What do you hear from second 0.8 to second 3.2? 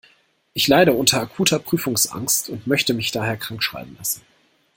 unter akuter Prüfungsangst und möchte mich